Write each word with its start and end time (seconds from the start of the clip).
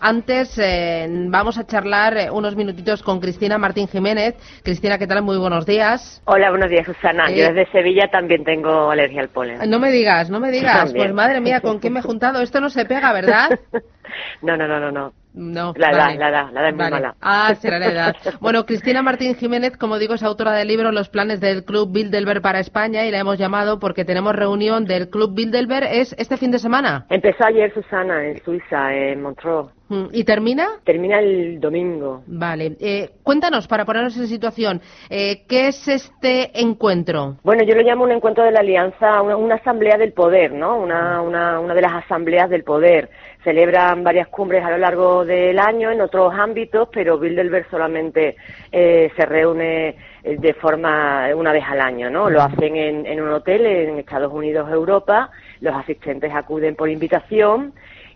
Antes 0.00 0.58
eh, 0.58 1.06
vamos 1.28 1.58
a 1.58 1.66
charlar 1.66 2.16
eh, 2.16 2.30
unos 2.30 2.56
minutitos 2.56 3.02
con 3.02 3.20
Cristina 3.20 3.58
Martín 3.58 3.88
Jiménez. 3.88 4.34
Cristina, 4.62 4.98
¿qué 4.98 5.06
tal? 5.06 5.22
Muy 5.22 5.38
buenos 5.38 5.66
días. 5.66 6.22
Hola, 6.24 6.50
buenos 6.50 6.70
días, 6.70 6.86
Susana. 6.86 7.30
Yo 7.30 7.52
desde 7.52 7.70
Sevilla 7.72 8.08
también 8.10 8.44
tengo 8.44 8.90
alergia 8.90 9.22
al 9.22 9.28
polen. 9.28 9.58
No 9.68 9.78
me 9.78 9.90
digas, 9.90 10.30
no 10.30 10.40
me 10.40 10.50
digas. 10.50 10.92
Pues 10.96 11.12
madre 11.12 11.40
mía, 11.40 11.60
¿con 11.60 11.78
quién 11.78 11.92
me 11.92 12.00
he 12.00 12.02
juntado? 12.02 12.40
Esto 12.40 12.60
no 12.60 12.70
se 12.70 12.84
pega, 12.84 13.12
¿verdad? 13.12 13.58
no, 14.42 14.56
no, 14.56 14.66
no, 14.66 14.80
no, 14.80 14.90
no. 14.90 15.12
No, 15.36 15.74
la 15.76 15.90
edad, 15.90 16.16
la 16.16 16.28
edad, 16.30 16.50
la 16.50 16.60
edad 16.60 16.68
es 16.70 16.76
muy 16.76 16.90
mala. 16.90 17.14
Ah, 17.20 17.54
será 17.60 17.78
la 17.78 17.86
edad. 17.88 18.16
Bueno, 18.40 18.64
Cristina 18.64 19.02
Martín 19.02 19.34
Jiménez, 19.34 19.76
como 19.76 19.98
digo, 19.98 20.14
es 20.14 20.22
autora 20.22 20.52
del 20.52 20.68
libro 20.68 20.92
Los 20.92 21.10
planes 21.10 21.40
del 21.40 21.64
Club 21.64 21.92
Bilderberg 21.92 22.40
para 22.40 22.58
España 22.58 23.04
y 23.04 23.10
la 23.10 23.18
hemos 23.18 23.38
llamado 23.38 23.78
porque 23.78 24.06
tenemos 24.06 24.34
reunión 24.34 24.86
del 24.86 25.10
Club 25.10 25.34
Bilderberg. 25.34 25.88
¿Es 25.92 26.14
este 26.18 26.38
fin 26.38 26.50
de 26.50 26.58
semana? 26.58 27.06
Empezó 27.10 27.44
ayer, 27.44 27.72
Susana, 27.74 28.24
en 28.24 28.42
Suiza, 28.42 28.94
en 28.94 29.20
Montreux. 29.20 29.76
Mm, 29.88 30.06
¿Y 30.12 30.24
termina? 30.24 30.66
Termina 30.84 31.20
el 31.20 31.60
domingo. 31.60 32.22
Vale. 32.26 32.76
Eh, 32.80 33.10
cuéntanos, 33.22 33.68
para 33.68 33.84
ponernos 33.84 34.16
en 34.16 34.26
situación, 34.26 34.80
eh, 35.10 35.44
¿qué 35.48 35.68
es 35.68 35.86
este 35.86 36.60
encuentro? 36.60 37.36
Bueno, 37.44 37.62
yo 37.64 37.74
lo 37.74 37.82
llamo 37.82 38.04
un 38.04 38.12
encuentro 38.12 38.44
de 38.44 38.50
la 38.50 38.60
Alianza, 38.60 39.22
una, 39.22 39.54
asamblea 39.54 39.96
del 39.96 40.12
poder, 40.12 40.52
¿no? 40.52 40.76
Una, 40.78 41.22
una, 41.22 41.60
una 41.60 41.74
de 41.74 41.82
las 41.82 42.04
asambleas 42.04 42.50
del 42.50 42.64
poder. 42.64 43.10
Celebran 43.46 44.02
varias 44.02 44.26
cumbres 44.26 44.64
a 44.64 44.72
lo 44.72 44.78
largo 44.78 45.24
del 45.24 45.56
año 45.60 45.92
en 45.92 46.00
otros 46.00 46.34
ámbitos, 46.34 46.88
pero 46.92 47.16
Bilderberg 47.16 47.70
solamente 47.70 48.34
eh, 48.72 49.12
se 49.16 49.24
reúne 49.24 49.94
eh, 50.24 50.36
de 50.36 50.52
forma 50.54 51.28
una 51.32 51.52
vez 51.52 51.62
al 51.64 51.80
año, 51.80 52.10
¿no? 52.10 52.28
Lo 52.28 52.42
hacen 52.42 52.74
en, 52.74 53.06
en 53.06 53.20
un 53.20 53.28
hotel 53.28 53.64
en 53.64 53.98
Estados 54.00 54.32
Unidos, 54.32 54.68
Europa. 54.68 55.30
Los 55.60 55.76
asistentes 55.76 56.34
acuden 56.34 56.74
por 56.74 56.88
invitación 56.88 57.72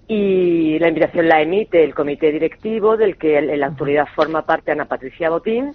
y 0.09 0.77
la 0.81 0.89
invitación 0.89 1.29
la 1.29 1.41
emite 1.41 1.85
el 1.85 1.95
comité 1.95 2.33
directivo 2.33 2.97
del 2.97 3.17
que 3.17 3.39
en 3.39 3.61
la 3.61 3.67
actualidad 3.67 4.09
forma 4.17 4.45
parte 4.45 4.73
Ana 4.73 4.87
Patricia 4.87 5.31
Botín. 5.31 5.71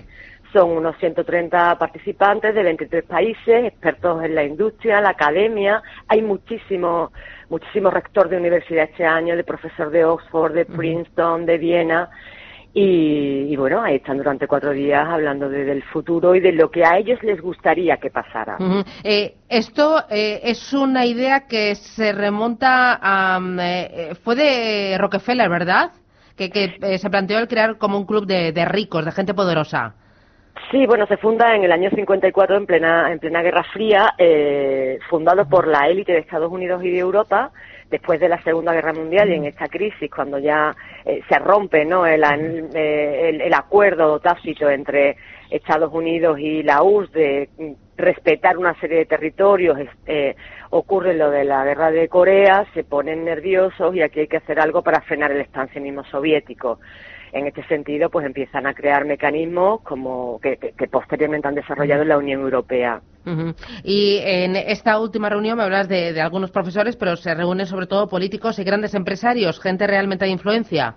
Son 0.55 0.71
unos 0.71 0.95
130 0.99 1.77
participantes 1.77 2.55
de 2.55 2.63
23 2.63 3.03
países, 3.03 3.65
expertos 3.65 4.23
en 4.23 4.35
la 4.35 4.45
industria, 4.45 5.01
la 5.01 5.09
academia. 5.09 5.83
Hay 6.07 6.21
muchísimos 6.21 7.11
muchísimos 7.49 7.93
rector 7.93 8.29
de 8.29 8.37
universidad 8.37 8.85
este 8.85 9.03
año, 9.03 9.35
de 9.35 9.43
profesor 9.43 9.89
de 9.89 10.05
Oxford, 10.05 10.53
de 10.53 10.63
Princeton, 10.63 11.45
de 11.45 11.57
Viena. 11.57 12.09
Y, 12.73 13.53
bueno, 13.57 13.81
ahí 13.83 13.95
están 13.95 14.15
durante 14.17 14.47
cuatro 14.47 14.71
días 14.71 15.05
hablando 15.05 15.49
del 15.49 15.83
futuro 15.83 16.35
y 16.35 16.39
de 16.39 16.53
lo 16.53 16.71
que 16.71 16.85
a 16.85 16.97
ellos 16.99 17.21
les 17.21 17.41
gustaría 17.41 17.97
que 17.97 18.09
pasara. 18.09 18.55
eh, 19.03 19.35
esto 19.49 20.05
eh, 20.09 20.39
es 20.41 20.71
una 20.71 21.05
idea 21.05 21.47
que 21.47 21.75
se 21.75 22.13
remonta 22.13 22.97
a... 23.01 23.41
Mm, 23.41 23.59
eh, 23.59 24.15
fue 24.23 24.35
de 24.37 24.97
Rockefeller, 24.97 25.49
¿verdad? 25.49 25.91
Que, 26.37 26.49
que 26.49 26.77
eh, 26.81 26.97
se 26.97 27.09
planteó 27.09 27.39
el 27.39 27.49
crear 27.49 27.77
como 27.77 27.97
un 27.97 28.05
club 28.05 28.25
de, 28.25 28.53
de, 28.53 28.63
ricos, 28.63 29.03
de 29.03 29.11
gente 29.11 29.33
poderosa. 29.33 29.95
Sí, 30.71 30.85
bueno, 30.85 31.05
se 31.07 31.17
funda 31.17 31.55
en 31.55 31.63
el 31.63 31.71
año 31.71 31.89
54 31.89 32.57
en 32.57 32.65
plena, 32.65 33.11
en 33.11 33.19
plena 33.19 33.41
Guerra 33.41 33.63
Fría, 33.63 34.15
fundado 35.09 35.47
por 35.47 35.67
la 35.67 35.87
élite 35.87 36.13
de 36.13 36.19
Estados 36.19 36.51
Unidos 36.51 36.83
y 36.83 36.91
de 36.91 36.99
Europa 36.99 37.51
después 37.89 38.19
de 38.19 38.29
la 38.29 38.41
Segunda 38.43 38.73
Guerra 38.73 38.93
Mundial 38.93 39.29
y 39.29 39.35
en 39.35 39.45
esta 39.45 39.67
crisis, 39.67 40.09
cuando 40.13 40.39
ya 40.39 40.75
eh, 41.05 41.21
se 41.29 41.39
rompe 41.39 41.85
¿no? 41.85 42.05
el, 42.05 42.23
el, 42.73 43.53
acuerdo 43.53 44.19
tácito 44.19 44.69
entre 44.69 45.17
Estados 45.49 45.93
Unidos 45.93 46.39
y 46.39 46.63
la 46.63 46.81
URSS 46.81 47.11
de 47.11 47.49
respetar 47.97 48.57
una 48.57 48.73
serie 48.79 48.99
de 48.99 49.05
territorios, 49.05 49.77
eh, 50.07 50.35
ocurre 50.71 51.13
lo 51.13 51.29
de 51.29 51.45
la 51.45 51.63
guerra 51.63 51.91
de 51.91 52.09
Corea, 52.09 52.65
se 52.73 52.83
ponen 52.83 53.23
nerviosos 53.23 53.95
y 53.95 54.01
aquí 54.01 54.21
hay 54.21 54.27
que 54.27 54.37
hacer 54.37 54.59
algo 54.59 54.81
para 54.81 55.01
frenar 55.01 55.31
el 55.31 55.41
expansionismo 55.41 56.03
soviético 56.05 56.79
en 57.31 57.47
este 57.47 57.65
sentido, 57.67 58.09
pues 58.09 58.25
empiezan 58.25 58.67
a 58.67 58.73
crear 58.73 59.05
mecanismos 59.05 59.81
como 59.81 60.39
que, 60.39 60.57
posteriormente 60.89 61.47
han 61.47 61.55
desarrollado 61.55 62.03
en 62.03 62.09
la 62.09 62.17
Unión 62.17 62.41
Europea. 62.41 63.01
Y 63.83 64.19
en 64.23 64.55
esta 64.55 64.99
última 64.99 65.29
reunión 65.29 65.57
me 65.57 65.63
hablas 65.63 65.89
de, 65.89 66.19
algunos 66.21 66.51
profesores, 66.51 66.95
pero 66.95 67.15
se 67.15 67.33
reúnen 67.33 67.65
sobre 67.65 67.87
todo 67.87 68.07
políticos 68.07 68.59
y 68.59 68.63
grandes 68.63 68.93
empresarios, 68.93 69.59
gente 69.59 69.87
realmente 69.87 70.25
de 70.25 70.31
influencia. 70.31 70.95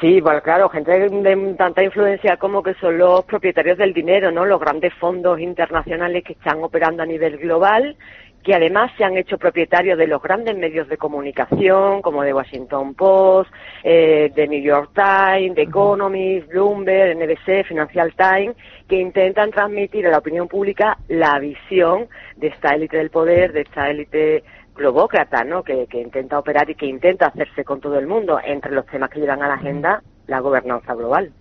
Sí, 0.00 0.20
bueno, 0.20 0.40
claro, 0.42 0.68
gente 0.68 0.92
de 0.92 1.54
tanta 1.58 1.82
influencia 1.82 2.36
como 2.36 2.62
que 2.62 2.74
son 2.74 2.98
los 2.98 3.24
propietarios 3.24 3.76
del 3.78 3.92
dinero, 3.92 4.30
¿no? 4.30 4.44
Los 4.44 4.60
grandes 4.60 4.94
fondos 4.94 5.40
internacionales 5.40 6.22
que 6.24 6.34
están 6.34 6.62
operando 6.62 7.02
a 7.02 7.06
nivel 7.06 7.36
global 7.36 7.96
que 8.42 8.54
además 8.54 8.90
se 8.96 9.04
han 9.04 9.16
hecho 9.16 9.38
propietarios 9.38 9.98
de 9.98 10.06
los 10.06 10.22
grandes 10.22 10.56
medios 10.56 10.88
de 10.88 10.96
comunicación, 10.96 12.02
como 12.02 12.22
The 12.22 12.32
Washington 12.32 12.94
Post, 12.94 13.50
eh, 13.82 14.30
The 14.34 14.48
New 14.48 14.62
York 14.62 14.90
Times, 14.94 15.54
The 15.54 15.62
Economist, 15.62 16.48
Bloomberg, 16.48 17.16
NBC, 17.16 17.64
Financial 17.66 18.12
Times, 18.14 18.56
que 18.88 18.96
intentan 18.96 19.50
transmitir 19.50 20.06
a 20.06 20.10
la 20.10 20.18
opinión 20.18 20.48
pública 20.48 20.98
la 21.08 21.38
visión 21.38 22.08
de 22.36 22.48
esta 22.48 22.74
élite 22.74 22.96
del 22.96 23.10
poder, 23.10 23.52
de 23.52 23.62
esta 23.62 23.90
élite 23.90 24.44
globócrata, 24.74 25.44
¿no? 25.44 25.62
Que, 25.62 25.86
intenta 25.92 26.38
operar 26.38 26.70
y 26.70 26.74
que 26.74 26.86
intenta 26.86 27.26
hacerse 27.26 27.64
con 27.64 27.80
todo 27.80 27.98
el 27.98 28.06
mundo 28.06 28.38
entre 28.42 28.72
los 28.72 28.86
temas 28.86 29.10
que 29.10 29.20
llevan 29.20 29.42
a 29.42 29.48
la 29.48 29.54
agenda 29.54 30.02
la 30.28 30.40
gobernanza 30.40 30.94
global. 30.94 31.32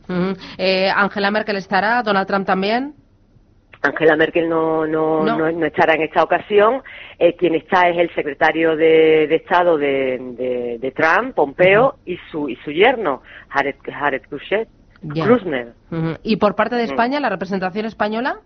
Eh, 0.57 0.89
Angela 0.89 1.29
Merkel 1.29 1.57
estará, 1.57 2.01
Donald 2.03 2.25
Trump 2.25 2.45
también. 2.45 2.95
Angela 3.81 4.15
Merkel 4.15 4.49
no, 4.49 4.85
no, 4.87 5.23
no. 5.23 5.65
estará 5.65 5.93
en 5.93 6.01
esta 6.03 6.23
ocasión. 6.23 6.81
Eh, 7.19 7.35
quien 7.35 7.55
está 7.55 7.89
es 7.89 7.97
el 7.97 8.13
secretario 8.13 8.75
de, 8.75 9.23
Estado 9.35 9.77
de, 9.77 10.93
Trump, 10.95 11.35
Pompeo, 11.35 11.97
y 12.05 12.17
su 12.31 12.49
y 12.49 12.55
su 12.57 12.71
yerno, 12.71 13.21
Jared, 13.49 13.75
Jared 13.83 14.21
¿Y 16.23 16.35
por 16.37 16.55
parte 16.55 16.75
de 16.75 16.83
mm. 16.83 16.89
España, 16.89 17.19
la 17.19 17.29
representación 17.29 17.85
española? 17.85 18.39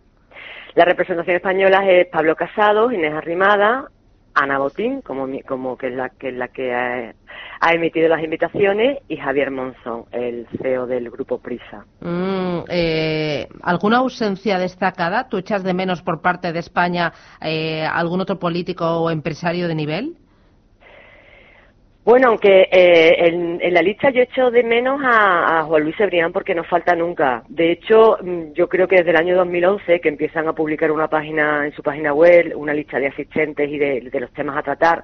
La 0.76 0.86
representación 0.86 1.36
española 1.36 1.86
es 1.90 2.08
Pablo 2.08 2.36
Casado, 2.36 2.92
Inés 2.92 3.14
Arrimada, 3.14 3.90
Ana 4.34 4.58
Botín, 4.58 5.02
como, 5.02 5.28
como 5.46 5.78
que 5.78 5.88
es 5.88 5.96
la 5.96 6.10
que, 6.10 6.32
la 6.32 6.48
que 6.48 7.14
ha, 7.62 7.74
emitido 7.74 8.10
las 8.10 8.24
invitaciones, 8.24 9.00
y 9.08 9.18
Javier 9.18 9.52
Monzón, 9.52 10.06
el 10.12 10.48
CEO 10.62 10.88
del 10.88 11.10
grupo 11.10 11.40
Prisa. 11.40 11.86
Mm, 12.02 12.60
eh, 12.70 13.48
¿Alguna 13.62 13.98
ausencia 13.98 14.58
destacada? 14.58 15.30
¿Tú 15.30 15.38
echas 15.38 15.64
de 15.64 15.74
menos 15.74 16.02
por 16.02 16.22
parte 16.22 16.52
de 16.52 16.60
España 16.60 17.14
eh, 17.42 17.86
algún 17.86 18.20
otro 18.22 18.40
político 18.40 18.86
o 18.86 19.10
empresario 19.10 19.68
de 19.68 19.76
nivel? 19.76 20.18
Bueno, 22.04 22.30
aunque 22.30 22.68
eh, 22.72 23.28
en, 23.28 23.74
la 23.74 23.82
lista 23.84 24.10
yo 24.10 24.24
echo 24.24 24.50
de 24.50 24.64
menos 24.64 25.00
a, 25.04 25.64
Juan 25.68 25.84
Luis 25.84 26.00
Ebrián 26.00 26.32
porque 26.32 26.56
no 26.56 26.64
falta 26.64 26.96
nunca. 26.96 27.44
De 27.48 27.72
hecho, 27.72 28.18
mm, 28.20 28.54
yo 28.54 28.68
creo 28.68 28.88
que 28.88 28.98
desde 28.98 29.12
el 29.12 29.18
año 29.18 29.36
2011 29.36 30.00
que 30.00 30.10
empiezan 30.10 30.48
a 30.48 30.54
publicar 30.54 30.92
una 30.92 31.08
página 31.08 31.64
en 31.64 31.74
su 31.74 31.84
página 31.84 32.12
web, 32.12 32.54
una 32.56 32.74
lista 32.74 32.98
de 32.98 33.08
asistentes 33.08 33.70
y 33.70 33.78
de, 33.78 34.20
los 34.20 34.34
temas 34.34 34.58
a 34.58 34.64
tratar, 34.64 35.04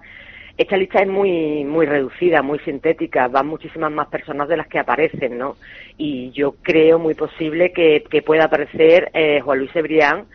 esta 0.57 0.75
lista 0.75 0.99
es 0.99 1.07
muy 1.07 1.63
muy 1.63 1.85
reducida, 1.85 2.41
muy 2.41 2.59
sintética, 2.59 3.27
van 3.27 3.47
muchísimas 3.47 3.91
más 3.91 4.07
personas 4.07 4.47
de 4.47 4.57
las 4.57 4.67
que 4.67 4.79
aparecen, 4.79 5.37
¿no? 5.37 5.55
Y 5.97 6.31
yo 6.31 6.55
creo 6.61 6.97
muy 6.99 7.13
posible 7.13 7.71
que, 7.71 8.03
pueda 8.25 8.45
aparecer 8.45 9.11
eh, 9.13 9.39
Juan 9.41 9.59
Luis 9.59 9.75
Ebrián 9.75 10.25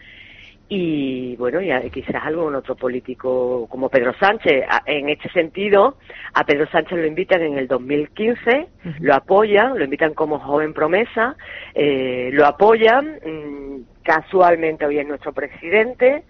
y 0.74 1.36
bueno, 1.36 1.60
ya 1.60 1.82
quizás 1.90 2.24
algún 2.24 2.54
otro 2.54 2.74
político 2.76 3.66
como 3.68 3.90
Pedro 3.90 4.14
Sánchez. 4.18 4.64
En 4.86 5.10
este 5.10 5.28
sentido, 5.30 5.98
a 6.32 6.44
Pedro 6.44 6.66
Sánchez 6.70 6.98
lo 6.98 7.06
invitan 7.06 7.42
en 7.42 7.58
el 7.58 7.68
2015, 7.68 8.68
lo 9.00 9.14
apoyan, 9.14 9.78
lo 9.78 9.84
invitan 9.84 10.14
como 10.14 10.38
joven 10.38 10.72
promesa, 10.72 11.36
eh, 11.74 12.30
lo 12.32 12.46
apoyan, 12.46 13.18
mm, 13.22 14.02
casualmente 14.02 14.86
hoy 14.86 14.98
es 14.98 15.06
nuestro 15.06 15.34
presidente, 15.34 16.22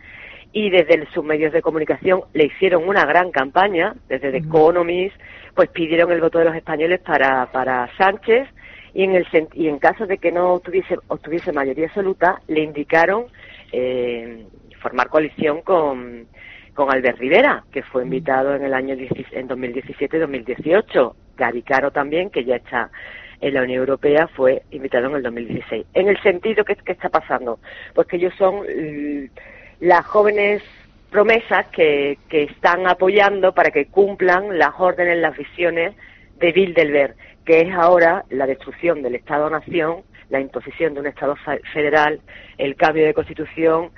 y 0.53 0.71
desde 0.71 1.07
sus 1.13 1.25
medios 1.25 1.53
de 1.53 1.63
comunicación 1.63 2.23
le 2.35 2.47
hicieron 2.47 2.87
una 2.89 3.05
gran 3.07 3.31
campaña, 3.31 3.95
desde 4.09 4.31
The 4.31 4.39
Economist, 4.39 5.17
pues 5.55 5.71
pidieron 5.71 6.13
el 6.13 6.21
voto 6.21 6.39
de 6.39 6.45
los 6.45 6.55
españoles 6.55 7.01
para, 7.01 7.47
para 7.51 7.89
Sánchez, 7.97 8.49
y 8.95 9.05
en, 9.05 9.15
el, 9.15 9.27
y 9.55 9.69
en 9.69 9.79
caso 9.79 10.07
de 10.07 10.19
que 10.19 10.31
no 10.31 10.55
obtuviese, 10.55 10.97
obtuviese 11.09 11.53
mayoría 11.53 11.87
absoluta, 11.87 12.43
le 12.49 12.61
indicaron 12.61 13.25
eh, 13.73 14.47
formar 14.81 15.09
coalición 15.09 15.63
con, 15.63 16.27
con 16.75 16.93
Albert 16.93 17.19
Rivera, 17.19 17.65
que 17.73 17.83
fue 17.83 18.03
invitado 18.03 18.55
en 18.55 18.65
el 18.65 18.75
año 18.75 18.95
en 18.95 19.49
2017-2018. 19.49 21.15
Gary 21.39 21.63
Caro 21.63 21.91
también, 21.91 22.29
que 22.29 22.45
ya 22.45 22.57
está 22.57 22.91
en 23.41 23.55
la 23.55 23.63
Unión 23.63 23.81
Europea, 23.81 24.29
fue 24.29 24.63
invitado 24.71 25.07
en 25.09 25.17
el 25.17 25.23
2016. 25.23 25.87
En 25.95 26.09
el 26.09 26.23
sentido 26.23 26.63
que, 26.65 26.77
que 26.77 26.93
está 26.93 27.09
pasando, 27.09 27.59
pues 27.95 28.07
que 28.07 28.17
ellos 28.17 28.35
son 28.37 28.67
las 29.83 30.07
jóvenes 30.07 30.63
promesas 31.11 31.67
que, 31.67 32.19
que 32.31 32.45
están 32.45 32.87
apoyando 32.87 33.53
para 33.53 33.71
que 33.71 33.87
cumplan 33.87 34.59
las 34.59 34.73
órdenes, 34.79 35.19
las 35.19 35.37
visiones 35.37 35.95
de 36.39 36.53
Bilderberg, 36.53 37.15
que 37.45 37.61
es 37.61 37.75
ahora 37.75 38.25
la 38.31 38.47
destrucción 38.47 39.03
del 39.03 39.17
Estado-Nación 39.17 40.05
la 40.33 40.41
imposición 40.41 40.95
de 40.95 41.01
un 41.01 41.07
Estado 41.07 41.37
federal, 41.75 42.21
el 42.57 42.75
cambio 42.75 43.05
de 43.05 43.13
constitución 43.13 43.91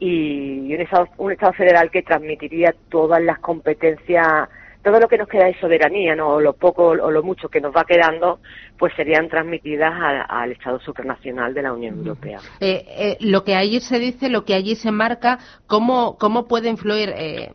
y 0.00 0.74
un 0.74 0.80
Estado, 0.80 1.08
un 1.16 1.30
Estado 1.30 1.52
federal 1.52 1.90
que 1.92 2.02
transmitiría 2.02 2.74
todas 2.90 3.22
las 3.22 3.38
competencias 3.38 4.48
todo 4.86 5.00
lo 5.00 5.08
que 5.08 5.18
nos 5.18 5.26
queda 5.26 5.46
de 5.46 5.58
soberanía, 5.58 6.14
¿no? 6.14 6.28
o 6.34 6.40
lo 6.40 6.52
poco 6.52 6.90
o 6.90 7.10
lo 7.10 7.20
mucho 7.24 7.48
que 7.48 7.60
nos 7.60 7.74
va 7.74 7.82
quedando, 7.82 8.38
pues 8.78 8.94
serían 8.94 9.28
transmitidas 9.28 9.92
al 10.28 10.52
Estado 10.52 10.78
supranacional 10.78 11.52
de 11.54 11.62
la 11.62 11.72
Unión 11.72 11.96
Europea. 11.96 12.38
Eh, 12.60 12.84
eh, 12.86 13.16
lo 13.18 13.42
que 13.42 13.56
allí 13.56 13.80
se 13.80 13.98
dice, 13.98 14.28
lo 14.28 14.44
que 14.44 14.54
allí 14.54 14.76
se 14.76 14.92
marca, 14.92 15.40
¿cómo, 15.66 16.16
cómo 16.18 16.46
puede 16.46 16.68
influir 16.68 17.12
eh, 17.16 17.50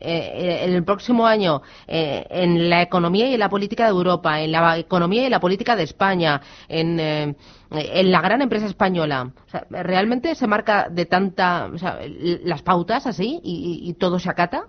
en 0.00 0.74
el 0.74 0.82
próximo 0.82 1.24
año 1.24 1.62
en 1.86 2.68
la 2.68 2.82
economía 2.82 3.28
y 3.28 3.34
en 3.34 3.40
la 3.40 3.48
política 3.48 3.84
de 3.84 3.90
Europa, 3.90 4.40
en 4.40 4.50
la 4.50 4.76
economía 4.76 5.24
y 5.24 5.30
la 5.30 5.38
política 5.38 5.76
de 5.76 5.84
España, 5.84 6.40
en, 6.68 6.98
en 6.98 8.10
la 8.10 8.20
gran 8.20 8.42
empresa 8.42 8.66
española? 8.66 9.30
¿Realmente 9.70 10.34
se 10.34 10.48
marca 10.48 10.88
de 10.90 11.06
tanta, 11.06 11.70
o 11.72 11.78
sea, 11.78 12.00
las 12.42 12.62
pautas 12.62 13.06
así 13.06 13.38
y 13.44 13.94
todo 13.94 14.18
se 14.18 14.28
acata? 14.28 14.64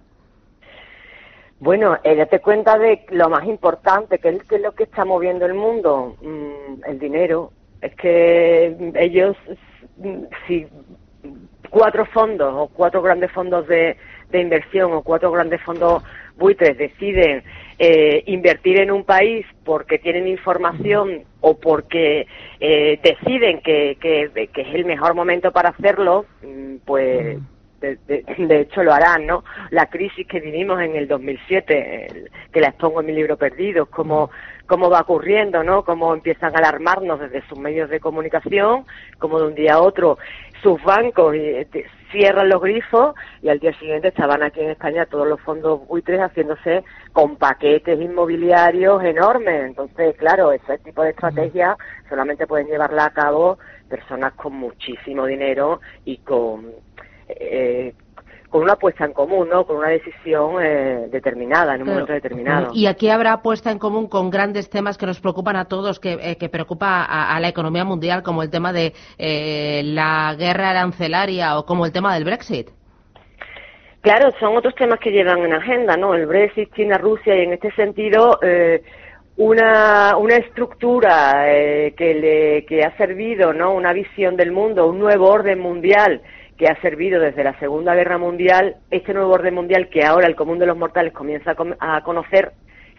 Bueno, 1.63 1.98
eh, 2.04 2.15
date 2.18 2.42
cuenta 2.42 2.77
de 2.77 3.06
lo 3.12 3.30
más 3.30 3.45
importante, 3.45 4.19
que 4.19 4.27
es, 4.27 4.62
lo 4.62 4.74
que 4.74 4.83
está 4.83 5.06
moviendo 5.06 5.45
el 5.45 5.54
mundo, 5.54 6.18
mm, 6.21 6.83
el 6.86 7.00
dinero. 7.00 7.54
Es 7.81 7.95
que 7.95 8.75
ellos, 8.95 9.38
mm, 9.95 10.24
si 10.45 10.68
cuatro 11.69 12.06
fondos 12.07 12.54
o 12.54 12.68
cuatro 12.68 13.01
grandes 13.01 13.31
fondos 13.31 13.65
de, 13.69 13.95
inversión 14.33 14.92
o 14.92 15.04
cuatro 15.04 15.31
grandes 15.31 15.62
fondos 15.62 16.04
buitres 16.38 16.75
deciden 16.75 17.44
eh, 17.77 18.24
invertir 18.25 18.80
en 18.80 18.89
un 18.89 19.04
país 19.04 19.45
porque 19.63 20.00
tienen 20.00 20.27
información 20.27 21.24
o 21.39 21.57
porque 21.59 22.25
eh, 22.59 23.00
deciden 23.01 23.62
que, 23.62 23.98
que, 24.01 24.24
es 24.33 24.75
el 24.75 24.86
mejor 24.86 25.13
momento 25.13 25.54
para 25.54 25.69
hacerlo, 25.69 26.25
mm, 26.42 26.77
pues 26.83 27.38
de, 27.83 28.59
hecho 28.62 28.83
lo 28.83 28.94
harán, 28.94 29.25
¿no? 29.25 29.44
La 29.71 29.88
crisis 29.88 30.27
que 30.27 30.39
vivimos 30.39 30.81
en 30.81 30.95
el 30.95 31.07
2007, 31.07 32.30
que 32.51 32.62
la 32.62 32.69
expongo 32.69 33.01
en 33.01 33.07
mi 33.07 33.13
libro 33.13 33.38
Perdidos, 33.38 33.89
cómo, 33.89 34.31
cómo 34.65 34.89
va 34.89 35.01
ocurriendo, 35.01 35.63
¿no? 35.63 35.83
Cómo 35.83 36.13
empiezan 36.13 36.56
a 36.56 36.59
alarmarnos 36.59 37.19
desde 37.19 37.45
sus 37.47 37.59
medios 37.59 37.89
de 37.89 38.00
comunicación, 38.00 38.85
como 39.19 39.39
de 39.39 39.47
un 39.47 39.56
día 39.56 39.75
a 39.75 39.81
otro 39.81 40.18
sus 40.63 40.81
bancos 40.81 41.35
eh, 41.35 41.68
cierran 42.12 42.47
los 42.47 42.62
grifos 42.62 43.13
y 43.41 43.50
al 43.50 43.59
día 43.59 43.77
siguiente 43.77 44.07
estaban 44.07 44.41
aquí 44.41 44.62
en 44.62 44.69
España 44.71 45.06
todos 45.06 45.27
los 45.27 45.41
fondos 45.41 45.85
buitres 45.88 46.21
haciéndose 46.21 46.83
con 47.12 47.35
paquetes 47.35 48.00
inmobiliarios 48.00 49.03
enormes. 49.03 49.65
Entonces, 49.65 50.15
claro, 50.15 50.53
ese 50.53 50.77
tipo 50.80 51.03
de 51.03 51.09
estrategia 51.09 51.75
solamente 52.07 52.47
pueden 52.47 52.68
llevarla 52.68 53.06
a 53.06 53.13
cabo 53.13 53.57
personas 53.89 54.33
con 54.33 54.53
muchísimo 54.53 55.25
dinero 55.25 55.81
y 56.06 56.18
con 56.19 56.71
eh, 57.28 57.94
con 58.50 58.62
una 58.62 58.74
apuesta 58.74 59.06
en 59.06 59.14
común, 59.14 59.50
¿no? 59.50 59.66
Con 59.66 59.78
una 59.78 59.90
decisión 59.90 60.64
eh, 60.64 61.08
determinada, 61.10 61.74
en 61.74 61.81
un 61.81 61.88
momento 61.88 62.14
determinado. 62.14 62.70
Y 62.74 62.86
aquí 62.86 63.10
habrá 63.10 63.34
apuesta 63.34 63.72
en 63.72 63.80
común 63.80 64.08
con 64.08 64.30
grandes 64.30 64.70
temas 64.70 64.96
que 64.98 65.08
nos 65.08 65.20
preocupan 65.20 65.56
a 65.56 65.66
todos, 65.66 66.00
que, 66.00 66.20
eh, 66.22 66.38
que 66.38 66.50
preocupa 66.50 67.04
a, 67.04 67.40
la 67.40 67.48
economía 67.48 67.84
mundial, 67.84 68.22
como 68.22 68.44
el 68.44 68.52
tema 68.52 68.72
de 68.72 68.94
la 69.18 70.36
guerra 70.38 70.70
arancelaria 70.70 71.58
o 71.58 71.66
como 71.66 71.88
el 71.88 71.92
tema 71.92 72.14
del 72.14 72.25
Brexit. 72.25 72.70
Claro, 74.02 74.30
son 74.40 74.56
otros 74.56 74.76
temas 74.76 75.00
que 75.00 75.12
llevan 75.12 75.40
en 75.40 75.54
agenda, 75.54 75.98
¿no? 75.98 76.14
El 76.14 76.28
Brexit, 76.28 76.72
China, 76.76 77.00
Rusia, 77.00 77.36
y 77.36 77.46
en 77.46 77.54
este 77.54 77.72
sentido, 77.72 78.38
una, 79.38 80.16
una 80.16 80.36
estructura 80.36 81.44
que, 81.98 82.14
le, 82.14 82.66
que 82.66 82.84
ha 82.84 82.96
servido, 82.98 83.52
¿no? 83.52 83.74
Una 83.74 83.94
visión 83.94 84.36
del 84.36 84.52
mundo, 84.52 84.86
un 84.86 85.00
nuevo 85.00 85.28
orden 85.28 85.60
mundial 85.60 86.22
que 86.58 86.68
ha 86.68 86.80
servido 86.82 87.20
desde 87.20 87.44
la 87.44 87.58
Segunda 87.60 87.96
Guerra 87.96 88.18
Mundial, 88.18 88.76
este 88.92 89.14
nuevo 89.14 89.34
orden 89.34 89.56
mundial 89.56 89.90
que 89.90 90.04
ahora 90.04 90.28
el 90.28 90.36
común 90.36 90.60
de 90.60 90.66
los 90.66 90.78
mortales 90.78 91.14
comienza 91.14 91.56
a, 91.80 92.02
conocer, 92.04 92.52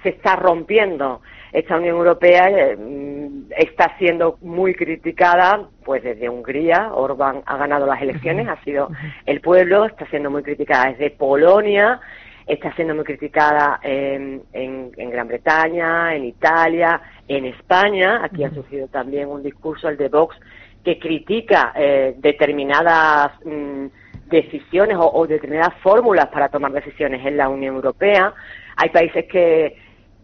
se 0.02 0.10
está 0.10 0.36
rompiendo. 0.36 1.20
Esta 1.52 1.76
Unión 1.76 1.96
Europea 1.96 2.48
eh, 2.50 2.76
mm, 2.76 3.52
está 3.56 3.96
siendo 3.98 4.38
muy 4.42 4.74
criticada, 4.74 5.68
pues 5.84 6.02
desde 6.02 6.28
Hungría, 6.28 6.92
Orbán 6.92 7.42
ha 7.46 7.56
ganado 7.56 7.86
las 7.86 8.02
elecciones, 8.02 8.48
ha 8.48 8.62
sido 8.64 8.90
el 9.26 9.40
pueblo, 9.40 9.84
está 9.84 10.06
siendo 10.06 10.30
muy 10.30 10.42
criticada 10.42 10.90
desde 10.90 11.10
Polonia, 11.10 12.00
está 12.46 12.74
siendo 12.74 12.94
muy 12.94 13.04
criticada 13.04 13.80
en, 13.82 14.42
en, 14.52 15.10
Gran 15.10 15.28
Bretaña, 15.28 16.14
en 16.14 16.24
Italia, 16.24 17.00
en 17.28 17.46
España. 17.46 18.20
Aquí 18.22 18.44
ha 18.44 18.50
surgido 18.50 18.88
también 18.88 19.28
un 19.28 19.42
discurso, 19.42 19.88
el 19.88 19.96
de 19.96 20.08
Vox, 20.08 20.36
que 20.84 20.98
critica 20.98 21.72
eh, 21.74 22.14
determinadas 22.18 23.32
mm, 23.44 23.86
decisiones 24.26 24.96
o, 25.00 25.26
determinadas 25.26 25.74
fórmulas 25.82 26.26
para 26.28 26.48
tomar 26.48 26.72
decisiones 26.72 27.24
en 27.24 27.36
la 27.36 27.48
Unión 27.48 27.74
Europea. 27.76 28.32
Hay 28.76 28.90
países 28.90 29.26
que 29.26 29.76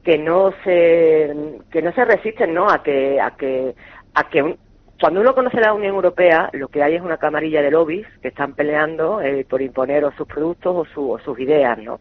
que 0.04 0.16
no 0.16 0.52
se 0.64 1.30
que 1.70 1.82
no 1.82 1.92
se 1.92 2.04
resisten 2.06 2.54
no 2.54 2.70
a 2.70 2.82
que 2.82 3.20
a 3.20 3.36
que 3.36 3.74
a 4.14 4.30
que 4.30 4.56
cuando 4.98 5.20
uno 5.20 5.34
conoce 5.34 5.60
la 5.60 5.74
Unión 5.74 5.94
Europea 5.94 6.48
lo 6.54 6.68
que 6.68 6.82
hay 6.82 6.94
es 6.94 7.02
una 7.02 7.18
camarilla 7.18 7.60
de 7.60 7.70
lobbies 7.70 8.06
que 8.22 8.28
están 8.28 8.54
peleando 8.54 9.20
eh, 9.20 9.46
por 9.48 9.60
imponer 9.60 10.02
o 10.06 10.12
sus 10.12 10.26
productos 10.26 10.88
o, 10.96 11.18
sus 11.18 11.38
ideas 11.38 11.76
no 11.76 12.00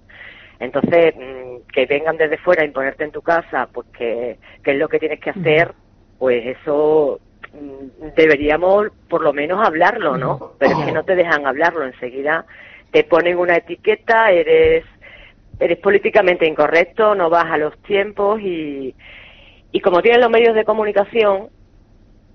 entonces 0.62 1.14
mm, 1.14 1.68
que 1.74 1.86
vengan 1.88 2.16
desde 2.16 2.38
fuera 2.38 2.64
a 2.64 2.66
imponerte 2.66 3.04
en 3.04 3.12
tu 3.12 3.22
casa 3.22 3.68
pues 3.74 3.88
que, 3.90 4.38
que 4.64 4.72
es 4.72 4.78
lo 4.78 4.88
que 4.88 5.00
tienes 5.00 5.20
que 5.20 5.32
hacer 5.32 5.74
pues 6.18 6.58
eso 6.58 7.20
deberíamos 8.16 8.88
por 9.10 9.22
lo 9.22 9.34
menos 9.34 9.66
hablarlo, 9.66 10.18
¿no? 10.18 10.54
Pero 10.60 10.80
es 10.80 10.86
que 10.86 10.92
no 10.92 11.04
te 11.04 11.16
dejan 11.16 11.46
hablarlo, 11.46 11.86
enseguida 11.86 12.46
te 12.92 13.04
ponen 13.04 13.38
una 13.38 13.56
etiqueta, 13.56 14.32
eres 14.32 14.84
eres 15.60 15.78
políticamente 15.80 16.48
incorrecto, 16.48 17.16
no 17.16 17.30
vas 17.30 17.52
a 17.52 17.58
los 17.58 17.78
tiempos 17.80 18.40
y, 18.40 18.96
y 19.72 19.80
como 19.82 20.02
tienen 20.02 20.22
los 20.22 20.30
medios 20.30 20.56
de 20.56 20.64
comunicación, 20.64 21.50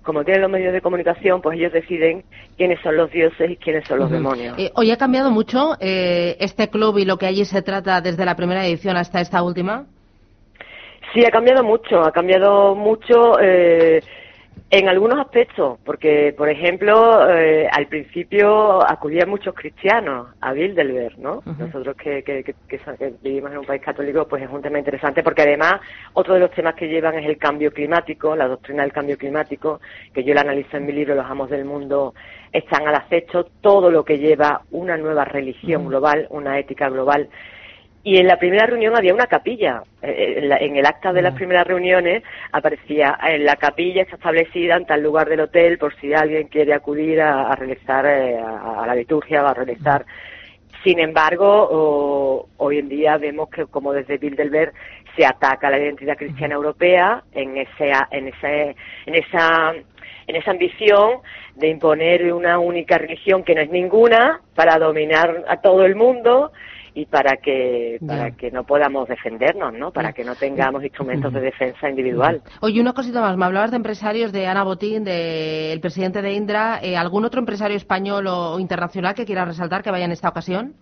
como 0.02 0.24
tienen 0.24 0.42
los 0.42 0.50
medios 0.50 0.74
de 0.74 0.82
comunicación, 0.82 1.40
pues 1.40 1.58
ellos 1.58 1.72
deciden 1.72 2.22
quiénes 2.58 2.78
son 2.82 2.96
los 2.96 3.10
dioses 3.10 3.50
y 3.50 3.56
quiénes 3.56 3.88
son 3.88 4.00
los 4.00 4.10
demonios. 4.10 4.58
Eh, 4.58 4.70
¿Hoy 4.74 4.90
ha 4.90 4.98
cambiado 4.98 5.30
mucho 5.30 5.76
eh, 5.80 6.36
este 6.38 6.68
club 6.68 6.98
y 6.98 7.06
lo 7.06 7.16
que 7.16 7.26
allí 7.26 7.46
se 7.46 7.62
trata 7.62 8.02
desde 8.02 8.26
la 8.26 8.36
primera 8.36 8.66
edición 8.66 8.98
hasta 8.98 9.22
esta 9.22 9.42
última? 9.42 9.86
Sí, 11.14 11.24
ha 11.24 11.30
cambiado 11.30 11.64
mucho, 11.64 12.02
ha 12.04 12.12
cambiado 12.12 12.74
mucho. 12.74 13.40
Eh, 13.40 14.02
en 14.70 14.88
algunos 14.88 15.20
aspectos, 15.20 15.78
porque, 15.84 16.34
por 16.36 16.48
ejemplo, 16.48 17.30
eh, 17.30 17.68
al 17.70 17.86
principio 17.86 18.82
acudían 18.82 19.30
muchos 19.30 19.54
cristianos 19.54 20.28
a 20.40 20.52
Bilderberg, 20.52 21.16
¿no? 21.18 21.42
Nosotros 21.58 21.96
que, 21.96 22.24
que, 22.24 22.54
vivimos 23.22 23.52
en 23.52 23.58
un 23.58 23.66
país 23.66 23.82
católico, 23.82 24.26
pues 24.26 24.42
es 24.42 24.50
un 24.50 24.62
tema 24.62 24.80
interesante, 24.80 25.22
porque 25.22 25.42
además 25.42 25.80
otro 26.14 26.34
de 26.34 26.40
los 26.40 26.50
temas 26.50 26.74
que 26.74 26.88
llevan 26.88 27.16
es 27.16 27.26
el 27.26 27.38
cambio 27.38 27.72
climático, 27.72 28.34
la 28.34 28.48
doctrina 28.48 28.82
del 28.82 28.92
cambio 28.92 29.16
climático, 29.16 29.80
que 30.12 30.24
yo 30.24 30.34
la 30.34 30.40
analizo 30.40 30.76
en 30.76 30.86
mi 30.86 30.92
libro 30.92 31.14
Los 31.14 31.30
Amos 31.30 31.50
del 31.50 31.64
Mundo 31.64 32.14
están 32.52 32.88
al 32.88 32.96
acecho, 32.96 33.46
todo 33.60 33.92
lo 33.92 34.04
que 34.04 34.18
lleva 34.18 34.62
una 34.72 34.96
nueva 34.96 35.24
religión 35.24 35.86
global, 35.86 36.26
una 36.30 36.58
ética 36.58 36.88
global, 36.88 37.28
y 38.04 38.18
en 38.18 38.26
la 38.26 38.38
primera 38.38 38.66
reunión 38.66 38.94
había 38.94 39.14
una 39.14 39.26
capilla. 39.26 39.82
Eh, 40.02 40.46
en, 40.60 40.76
el 40.76 40.86
acta 40.86 41.12
de 41.12 41.22
las 41.22 41.34
primeras 41.34 41.66
reuniones 41.66 42.22
aparecía 42.52 43.18
en 43.26 43.46
la 43.46 43.56
capilla 43.56 44.02
está 44.02 44.16
establecida 44.16 44.76
en 44.76 44.84
tal 44.84 45.02
lugar 45.02 45.26
del 45.28 45.40
hotel 45.40 45.78
por 45.78 45.98
si 45.98 46.12
alguien 46.12 46.48
quiere 46.48 46.74
acudir 46.74 47.22
a, 47.22 47.54
realizar 47.56 48.04
eh, 48.04 48.38
a, 48.38 48.84
la 48.86 48.94
liturgia 48.94 49.42
o 49.42 49.46
a 49.46 49.54
realizar. 49.54 50.04
Sin 50.84 51.00
embargo, 51.00 52.46
hoy 52.58 52.78
en 52.78 52.90
día 52.90 53.16
vemos 53.16 53.48
que 53.48 53.64
como 53.64 53.94
desde 53.94 54.18
Bilderberg 54.18 54.74
se 55.16 55.24
ataca 55.24 55.70
la 55.70 55.78
identidad 55.78 56.18
cristiana 56.18 56.56
europea 56.56 57.22
en 57.32 57.56
ese, 57.56 57.90
en 58.10 58.28
ese, 58.28 58.76
en 59.06 59.14
esa 59.14 59.72
en 60.26 60.36
esa 60.36 60.50
ambición 60.50 61.20
de 61.54 61.68
imponer 61.68 62.32
una 62.32 62.58
única 62.58 62.96
religión 62.96 63.44
que 63.44 63.54
no 63.54 63.60
es 63.60 63.70
ninguna 63.70 64.40
para 64.54 64.78
dominar 64.78 65.44
a 65.48 65.60
todo 65.60 65.84
el 65.84 65.96
mundo 65.96 66.50
y 66.94 67.06
para 67.06 67.38
que 67.38 67.98
para 68.06 68.30
que 68.30 68.52
no 68.52 68.64
podamos 68.64 69.08
defendernos, 69.08 69.74
¿no? 69.74 69.90
Para 69.90 70.12
que 70.12 70.22
no 70.22 70.36
tengamos 70.36 70.84
instrumentos 70.84 71.32
de 71.32 71.40
defensa 71.40 71.90
individual. 71.90 72.40
Oye, 72.60 72.80
una 72.80 72.92
cosita 72.92 73.20
más. 73.20 73.36
Me 73.36 73.44
hablabas 73.44 73.72
de 73.72 73.78
empresarios, 73.78 74.32
de 74.32 74.46
Ana 74.46 74.62
Botín, 74.62 75.02
del 75.02 75.80
presidente 75.80 76.22
de 76.22 76.32
Indra. 76.32 76.78
Eh, 76.80 76.96
¿Algún 76.96 77.24
otro 77.24 77.40
empresario 77.40 77.76
español 77.76 78.28
o, 78.28 78.60
internacional 78.60 79.14
que 79.14 79.24
quiera 79.24 79.44
resaltar 79.44 79.82
que 79.82 79.90
vaya 79.90 80.04
en 80.04 80.12
esta 80.12 80.28
ocasión? 80.28 80.74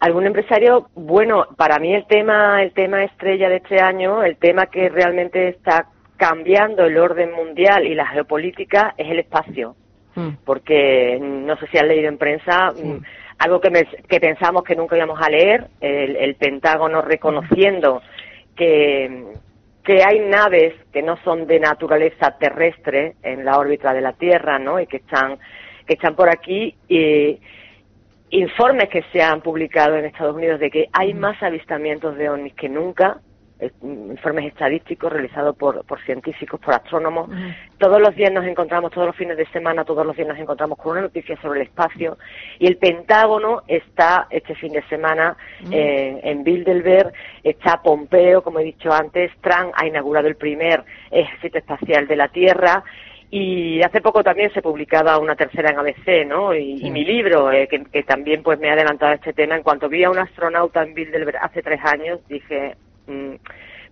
algún 0.00 0.26
empresario 0.26 0.90
bueno 0.94 1.46
para 1.56 1.80
mí 1.80 1.92
el 1.92 2.06
tema 2.06 2.62
el 2.62 2.72
tema 2.72 3.02
estrella 3.02 3.48
de 3.48 3.56
este 3.56 3.80
año 3.80 4.22
el 4.22 4.36
tema 4.36 4.66
que 4.66 4.88
realmente 4.88 5.48
está 5.48 5.88
cambiando 6.16 6.84
el 6.84 6.96
orden 6.98 7.32
mundial 7.32 7.84
y 7.84 7.96
la 7.96 8.06
geopolítica 8.06 8.94
es 8.96 9.10
el 9.10 9.18
espacio 9.18 9.74
mm. 10.14 10.44
porque 10.44 11.18
no 11.20 11.56
sé 11.56 11.66
si 11.66 11.78
has 11.78 11.84
leído 11.84 12.08
en 12.08 12.16
prensa 12.16 12.70
mm, 12.70 13.02
algo 13.38 13.60
que, 13.60 13.86
que 14.08 14.20
pensamos 14.20 14.62
que 14.64 14.76
nunca 14.76 14.96
íbamos 14.96 15.20
a 15.20 15.30
leer, 15.30 15.68
el, 15.80 16.34
Pentágono 16.34 17.02
reconociendo 17.02 18.02
que, 18.56 19.24
que 19.84 20.02
hay 20.02 20.20
naves 20.20 20.74
que 20.92 21.02
no 21.02 21.16
son 21.24 21.46
de 21.46 21.60
naturaleza 21.60 22.36
terrestre 22.38 23.14
en 23.22 23.44
la 23.44 23.58
órbita 23.58 23.92
de 23.92 24.00
la 24.00 24.12
Tierra, 24.12 24.58
¿no? 24.58 24.80
Y 24.80 24.86
que 24.86 24.98
están, 24.98 25.38
que 25.86 25.94
están 25.94 26.16
por 26.16 26.28
aquí 26.28 26.74
y, 26.88 27.38
informes 28.30 28.88
que 28.88 29.02
se 29.12 29.22
han 29.22 29.40
publicado 29.40 29.96
en 29.96 30.04
Estados 30.04 30.36
Unidos 30.36 30.60
de 30.60 30.70
que 30.70 30.88
hay 30.92 31.14
más 31.14 31.42
avistamientos 31.42 32.16
de 32.16 32.28
ovnis 32.28 32.54
que 32.54 32.68
nunca, 32.68 33.18
informes 33.82 34.46
estadísticos 34.46 35.12
realizados 35.12 35.56
por, 35.56 35.84
por 35.84 36.00
científicos, 36.04 36.60
por 36.60 36.74
astrónomos. 36.74 37.28
Todos 37.78 38.00
los 38.00 38.14
días 38.14 38.32
nos 38.32 38.44
encontramos, 38.44 38.92
todos 38.92 39.06
los 39.06 39.16
fines 39.16 39.36
de 39.36 39.46
semana, 39.46 39.84
todos 39.84 40.06
los 40.06 40.16
días 40.16 40.28
nos 40.28 40.38
encontramos 40.38 40.78
con 40.78 40.92
una 40.92 41.02
noticia 41.02 41.40
sobre 41.40 41.60
el 41.60 41.66
espacio 41.66 42.18
y 42.58 42.66
el 42.66 42.76
Pentágono 42.76 43.62
está 43.66 44.26
este 44.30 44.54
fin 44.54 44.72
de 44.72 44.82
semana 44.84 45.36
eh, 45.70 46.20
en 46.22 46.44
Bilderberg, 46.44 47.12
está 47.42 47.82
Pompeo, 47.82 48.42
como 48.42 48.60
he 48.60 48.64
dicho 48.64 48.92
antes, 48.92 49.32
Trump 49.40 49.72
ha 49.74 49.86
inaugurado 49.86 50.28
el 50.28 50.36
primer 50.36 50.84
ejército 51.10 51.58
espacial 51.58 52.06
de 52.06 52.16
la 52.16 52.28
Tierra 52.28 52.84
y 53.30 53.82
hace 53.82 54.00
poco 54.00 54.22
también 54.24 54.52
se 54.54 54.62
publicaba 54.62 55.18
una 55.18 55.36
tercera 55.36 55.70
en 55.70 55.78
ABC, 55.78 56.26
¿no? 56.26 56.54
Y, 56.54 56.90
mi 56.90 57.04
libro, 57.04 57.52
eh, 57.52 57.68
que, 57.68 58.02
también 58.02 58.42
pues 58.42 58.58
me 58.58 58.70
ha 58.70 58.72
adelantado 58.72 59.12
a 59.12 59.16
este 59.16 59.34
tema. 59.34 59.54
En 59.54 59.62
cuanto 59.62 59.88
vi 59.88 60.02
a 60.04 60.10
un 60.10 60.18
astronauta 60.18 60.82
en 60.82 60.94
Bilderberg 60.94 61.36
hace 61.42 61.62
tres 61.62 61.80
años, 61.84 62.20
dije, 62.26 62.74
mm, 62.74 62.87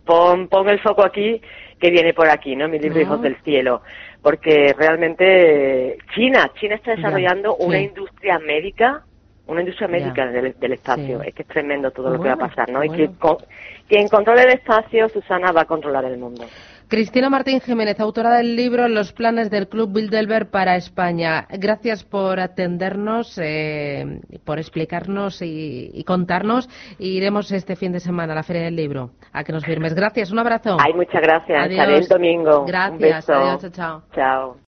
pon, 0.04 0.49
pon 0.49 0.68
el 0.68 0.80
foco 0.80 1.04
aquí, 1.04 1.40
que 1.78 1.90
viene 1.90 2.14
por 2.14 2.28
aquí, 2.28 2.56
¿no? 2.56 2.68
Mi 2.68 2.78
libro 2.78 3.00
Hijos 3.00 3.20
del 3.23 3.37
Cielo. 3.42 3.82
Porque 4.23 4.75
realmente 4.76 5.99
China, 6.14 6.50
China 6.58 6.76
está 6.76 6.96
desarrollando 6.96 7.56
una 7.56 7.78
industria 7.78 8.38
médica, 8.38 9.02
una 9.46 9.61
industria 9.61 9.88
médica 9.88 10.26
del, 10.26 10.73
espacio. 10.73 11.23
Es 11.23 11.35
que 11.35 11.42
es 11.42 11.49
tremendo 11.49 11.90
todo 11.90 12.11
lo 12.11 12.20
que 12.20 12.28
va 12.28 12.35
a 12.35 12.49
pasar, 12.49 12.68
¿no? 12.70 12.82
Y 12.82 12.90
que, 12.90 13.11
quien 13.88 14.08
controle 14.08 14.42
el 14.42 14.50
espacio, 14.54 15.08
Susana, 15.08 15.52
va 15.52 15.62
a 15.62 15.66
controlar 15.66 16.04
el 16.04 16.18
mundo. 16.18 16.44
Cristina 16.88 17.28
Martín 17.28 17.60
Jiménez, 17.60 17.98
autora 17.98 18.36
del 18.36 18.54
libro 18.54 18.86
Los 18.86 19.12
planes 19.12 19.50
del 19.50 19.68
Club 19.68 19.92
Bilderberg 19.92 20.50
para 20.50 20.76
España. 20.76 21.48
Gracias 21.50 22.04
por 22.04 22.38
atendernos, 22.38 23.36
eh, 23.42 24.20
por 24.44 24.60
explicarnos 24.60 25.42
y, 25.42 26.04
contarnos. 26.06 26.68
iremos 27.00 27.50
este 27.50 27.74
fin 27.74 27.90
de 27.90 27.98
semana 27.98 28.34
a 28.34 28.36
la 28.36 28.44
Feria 28.44 28.62
del 28.62 28.76
Libro 28.76 29.10
a 29.32 29.42
que 29.42 29.52
nos 29.52 29.64
firmes. 29.64 29.94
Gracias, 29.94 30.30
un 30.30 30.38
abrazo. 30.38 30.76
Ay, 30.78 30.94
muchas 30.94 31.20
gracias. 31.20 31.64
Adiós. 31.64 32.02
el 32.02 32.08
domingo. 32.08 32.64
Gracias. 32.66 33.28
Adiós, 33.28 33.72
chao. 33.72 34.02
Chao. 34.14 34.56